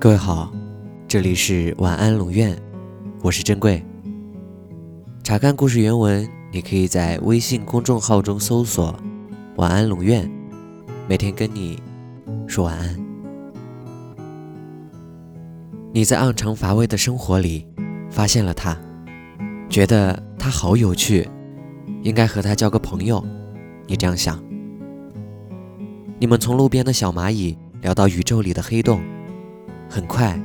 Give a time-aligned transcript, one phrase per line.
[0.00, 0.52] 各位好，
[1.08, 2.56] 这里是晚安龙院，
[3.20, 3.84] 我是珍贵。
[5.24, 8.94] 查看故事原文，你可以在微信公众号中搜索
[9.58, 10.30] “晚安龙院”，
[11.08, 11.82] 每天跟你
[12.46, 12.96] 说晚安。
[15.92, 17.66] 你在暗长乏味的生活里
[18.08, 18.78] 发现了他，
[19.68, 21.28] 觉得他好有趣，
[22.04, 23.26] 应该和他交个朋友。
[23.88, 24.40] 你这样想。
[26.20, 29.00] 你们从路边的小蚂蚁聊到宇宙里的黑洞，
[29.88, 30.38] 很快，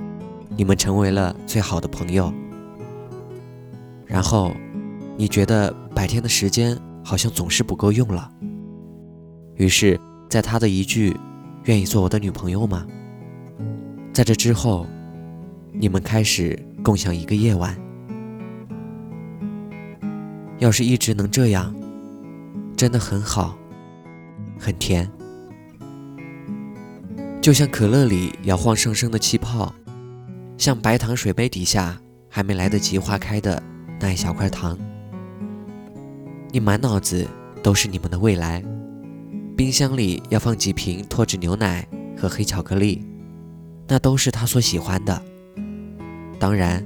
[0.56, 2.34] 你们成为了最好的朋友。
[4.06, 4.54] 然后，
[5.18, 8.32] 你觉得白天的时间好像总是不够用了，
[9.56, 11.18] 于是，在他的一句
[11.66, 12.86] “愿意做我的女朋友吗？”
[14.14, 14.86] 在这之后，
[15.72, 17.76] 你们开始共享一个夜晚。
[20.60, 21.76] 要是一直能这样，
[22.78, 23.58] 真的很好，
[24.58, 25.10] 很甜。
[27.44, 29.76] 就像可乐里摇晃上升的气泡，
[30.58, 33.62] 像白糖水杯底下还没来得及化开的
[34.00, 34.78] 那一小块糖。
[36.54, 37.28] 你满脑子
[37.62, 38.64] 都是你们的未来，
[39.58, 41.86] 冰箱里要放几瓶脱脂牛奶
[42.18, 43.04] 和黑巧克力，
[43.90, 45.22] 那都是他所喜欢的。
[46.40, 46.82] 当然，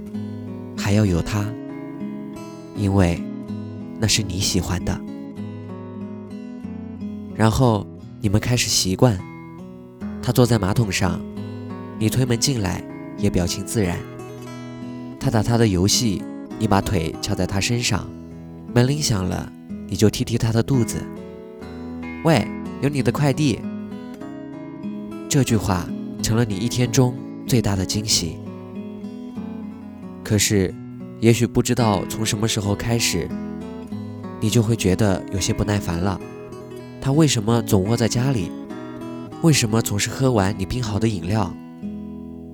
[0.76, 1.46] 还要有他，
[2.76, 3.22] 因为
[4.00, 5.00] 那是你喜欢的。
[7.36, 7.86] 然后
[8.20, 9.16] 你们开始习惯。
[10.28, 11.22] 他坐在马桶上，
[11.98, 12.84] 你推门进来，
[13.18, 13.98] 也表情自然。
[15.18, 16.22] 他打他的游戏，
[16.60, 18.06] 你把腿翘在他身上。
[18.76, 19.50] 门铃响了，
[19.88, 21.02] 你就踢踢他的肚子。
[22.26, 22.46] 喂，
[22.82, 23.62] 有你的快递。
[25.30, 25.88] 这句话
[26.22, 27.16] 成了你一天中
[27.48, 28.36] 最大的惊喜。
[30.26, 30.76] 可是，
[31.22, 33.30] 也许不知道从什么时候开始，
[34.42, 36.20] 你就会觉得有些不耐烦了。
[37.00, 38.52] 他为什么总窝在家里？
[39.44, 41.54] 为什么总是喝完你冰好的饮料？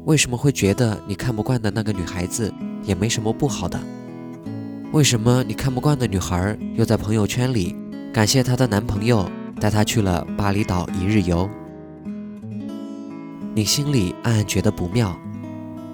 [0.06, 3.80] 为什么会觉得你看不惯的那个女孩子也没什么不好的？
[4.92, 7.74] 为什么你看不惯的女孩又在朋友圈里
[8.14, 9.28] 感谢她的男朋友
[9.62, 11.50] 带她去了巴厘岛一日游？
[13.56, 15.18] 你心里暗暗觉得不妙，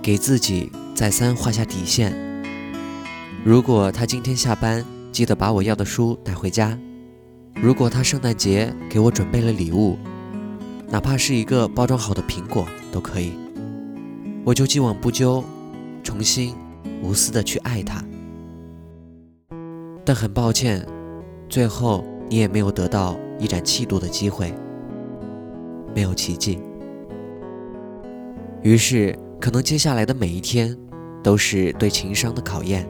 [0.01, 2.15] 给自己再三画下底线。
[3.45, 6.75] 如果她今天下班记得把我要的书带回家，
[7.53, 9.95] 如果她圣诞节给我准备了礼物。
[10.91, 13.33] 哪怕是一个包装好的苹果都可以，
[14.43, 15.43] 我就既往不咎，
[16.03, 16.55] 重新
[17.03, 18.03] 无私的去爱他。
[20.03, 20.83] 但很抱歉，
[21.47, 24.51] 最后你也没有得到一展气度的机会，
[25.93, 26.59] 没有奇迹。
[28.63, 30.75] 于是，可能接下来的每一天
[31.21, 32.87] 都是对情商的考验。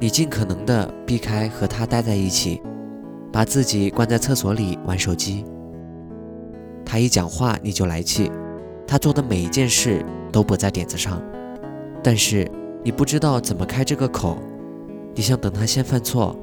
[0.00, 2.60] 你尽可能的避开和他待在一起，
[3.32, 5.44] 把自己关在厕所里玩手机。
[6.90, 8.32] 他一讲话你就来气，
[8.86, 11.22] 他做的每一件事都不在点子上，
[12.02, 12.50] 但是
[12.82, 14.38] 你不知道怎么开这个口，
[15.14, 16.34] 你想等他先犯错，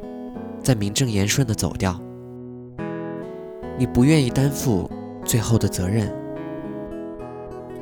[0.62, 2.00] 再名正言顺的走掉。
[3.76, 4.88] 你不愿意担负
[5.24, 6.14] 最后的责任，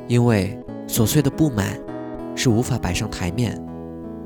[0.08, 0.58] 因为
[0.88, 1.78] 琐碎的不满
[2.34, 3.62] 是无法摆上台面，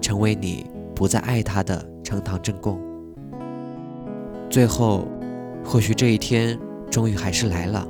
[0.01, 2.81] 成为你不再爱他的呈堂证供。
[4.49, 5.09] 最后，
[5.65, 6.57] 或许这一天
[6.89, 7.85] 终于还是来了。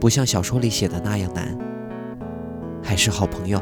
[0.00, 1.56] 不像小说里写的那样难，
[2.82, 3.60] 还是好朋友。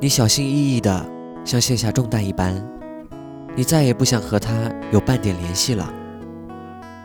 [0.00, 1.04] 你小心翼翼的，
[1.44, 2.54] 像卸下重担一般，
[3.54, 4.52] 你再也不想和他
[4.92, 5.92] 有半点联系了。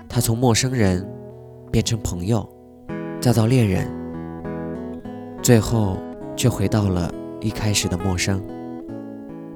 [0.10, 1.08] 他从陌生人
[1.72, 2.48] 变成朋友，
[3.22, 3.90] 再到恋人，
[5.42, 5.98] 最后
[6.36, 7.10] 却回到了
[7.40, 8.42] 一开始的陌生。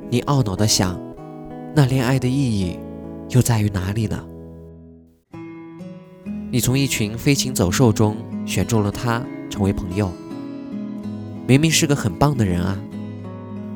[0.10, 0.98] 你懊恼的想，
[1.76, 2.80] 那恋爱的意义
[3.30, 4.24] 又在于哪里呢？
[6.56, 10.10] 你从一群飞禽走兽中选中了他，成为朋友。
[11.46, 12.80] 明明是个很棒的人啊，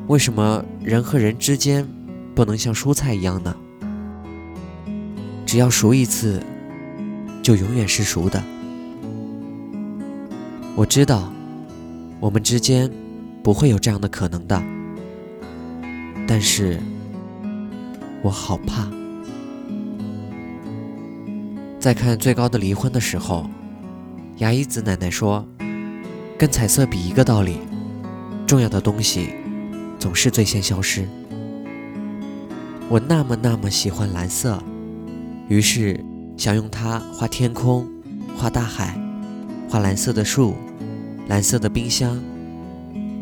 [0.06, 1.86] 为什么人和人之间
[2.34, 3.54] 不能像蔬菜一样呢？
[5.44, 6.42] 只要熟一次，
[7.42, 8.42] 就永远是熟的。
[10.74, 11.30] 我知道，
[12.18, 12.90] 我们之间
[13.42, 14.62] 不会有这样的可能的，
[16.26, 16.80] 但是
[18.22, 18.88] 我好怕。
[21.80, 23.48] 在看最高的离婚的时候，
[24.36, 25.42] 牙医子奶奶说
[26.36, 27.56] ：“跟彩色比一个道理，
[28.46, 29.30] 重要的东西
[29.98, 31.08] 总是最先消失。”
[32.90, 34.62] 我那么那么喜欢蓝色，
[35.48, 35.98] 于是
[36.36, 37.88] 想用它画天空，
[38.36, 39.00] 画大海，
[39.66, 40.54] 画蓝色的树，
[41.28, 42.22] 蓝色的冰箱，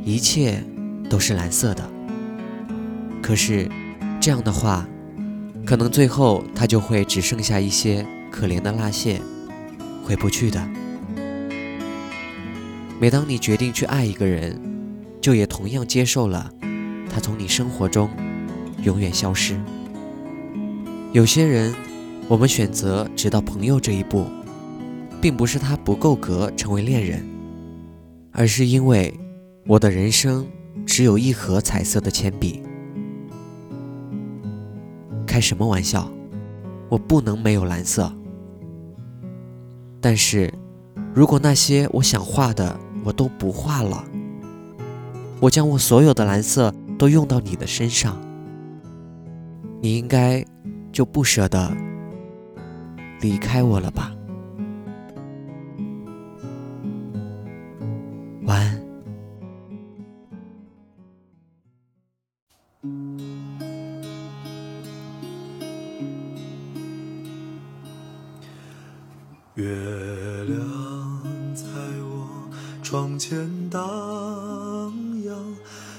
[0.04, 0.60] 一切
[1.08, 1.88] 都是蓝色的。
[3.22, 3.70] 可是
[4.20, 4.84] 这样的话，
[5.64, 8.04] 可能最后它就会只剩下一些。
[8.30, 9.20] 可怜的蜡屑，
[10.04, 10.68] 回不去的。
[13.00, 14.60] 每当你决定去爱一个人，
[15.20, 16.52] 就也同样接受了
[17.08, 18.10] 他从你生活中
[18.82, 19.56] 永远消失。
[21.12, 21.74] 有些人，
[22.28, 24.26] 我们选择直到朋友这一步，
[25.20, 27.24] 并不是他不够格成为恋人，
[28.32, 29.14] 而是因为
[29.66, 30.46] 我的人生
[30.84, 32.62] 只有一盒彩色的铅笔。
[35.26, 36.10] 开什么玩笑？
[36.88, 38.12] 我不能没有蓝色。
[40.00, 40.52] 但是，
[41.14, 44.04] 如果那些我想画的我都不画了，
[45.40, 48.16] 我将我所有的蓝色都用到你的身上，
[49.80, 50.44] 你应该
[50.92, 51.76] 就不舍得
[53.20, 54.12] 离开我了吧？
[69.58, 69.64] 月
[70.44, 70.56] 亮
[71.52, 71.64] 在
[72.08, 72.48] 我
[72.80, 73.80] 窗前荡
[75.24, 75.34] 漾，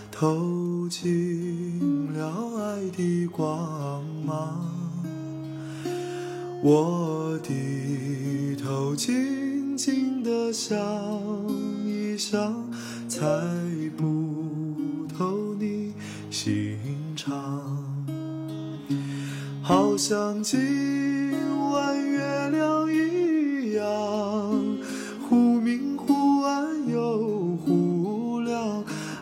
[0.10, 4.66] 透进了爱的光芒。
[6.64, 10.80] 我低头静静地想
[11.86, 12.64] 一想，
[13.10, 13.28] 猜
[13.98, 15.94] 不透你
[16.32, 16.78] 心
[17.14, 17.94] 肠，
[19.62, 20.99] 好像今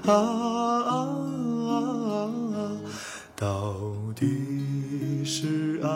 [0.07, 0.13] 啊
[0.87, 0.93] 啊
[1.69, 2.71] 啊！
[3.35, 3.75] 到
[4.15, 5.89] 底是爱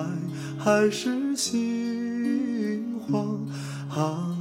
[0.59, 3.39] 还是心慌？
[3.89, 4.35] 啊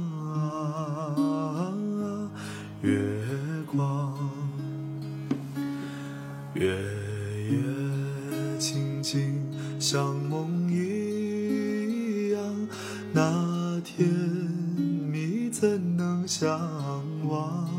[2.81, 2.99] 月
[3.65, 4.13] 光，
[6.53, 6.65] 月
[7.49, 7.57] 夜
[8.59, 9.41] 静静
[9.79, 12.67] 像梦一样。
[13.13, 13.61] 那。
[13.83, 16.47] 甜蜜怎能相
[17.27, 17.70] 忘？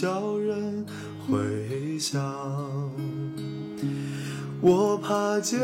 [0.00, 0.86] 叫人
[1.26, 2.22] 回想？
[4.60, 5.58] 我怕见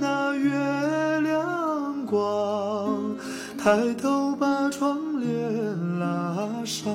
[0.00, 3.14] 那月亮光，
[3.58, 6.90] 抬头把窗帘拉上。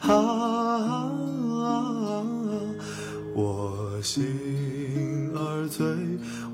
[0.00, 1.08] 啊。
[3.32, 5.86] 我心儿醉，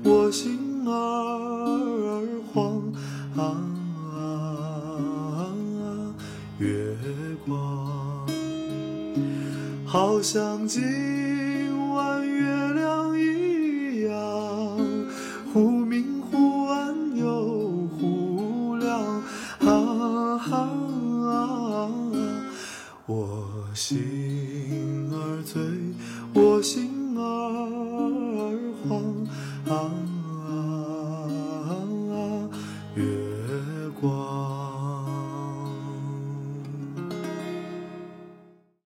[0.03, 0.91] 我心儿
[9.97, 14.13] 好像今晚月亮一样，
[15.51, 19.23] 忽明忽暗又忽亮
[19.57, 20.37] 啊！
[23.07, 25.59] 我心儿醉，
[26.31, 26.96] 我心。